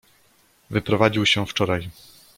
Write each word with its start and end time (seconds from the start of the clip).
"Wyprowadził 0.69 1.25
się 1.25 1.45
wczoraj." 1.45 1.89